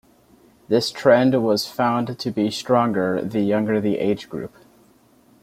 [0.67, 4.55] This trend was found to be stronger the younger the age group.